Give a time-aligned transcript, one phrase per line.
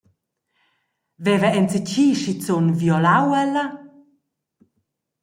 [1.27, 3.65] Veva enzatgi schizun violau ella?